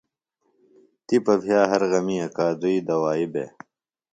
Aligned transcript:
تپہ 1.05 1.33
بھیہ 1.41 1.61
ہر 1.71 1.81
غمیۡ 1.91 2.23
اکادئی 2.27 2.77
دوائی 2.87 3.25
بےۡ۔ 3.33 3.51